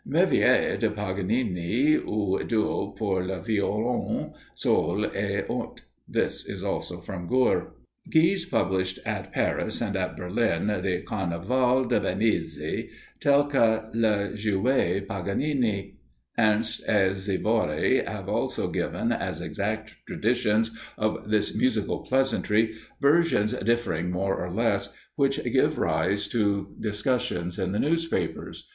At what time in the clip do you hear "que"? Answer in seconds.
13.45-13.91